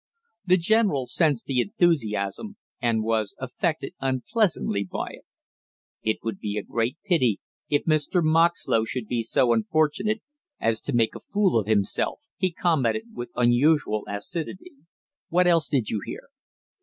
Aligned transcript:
The 0.47 0.57
general 0.57 1.05
sensed 1.05 1.45
the 1.45 1.61
enthusiasm 1.61 2.57
and 2.81 3.03
was 3.03 3.35
affected 3.37 3.93
unpleasantly 3.99 4.83
by 4.83 5.09
it. 5.11 5.25
"It 6.01 6.23
would 6.23 6.39
be 6.39 6.57
a 6.57 6.63
great 6.63 6.97
pity 7.05 7.39
if 7.69 7.85
Mr. 7.85 8.23
Moxlow 8.23 8.83
should 8.83 9.07
be 9.07 9.21
so 9.21 9.53
unfortunate 9.53 10.23
as 10.59 10.81
to 10.81 10.93
make 10.95 11.13
a 11.13 11.19
fool 11.19 11.59
of 11.59 11.67
himself!" 11.67 12.31
he 12.35 12.51
commented 12.51 13.13
with 13.13 13.29
unusual 13.35 14.03
acidity. 14.09 14.71
"What 15.29 15.45
else 15.45 15.67
did 15.67 15.91
you 15.91 16.01
hear?" 16.03 16.29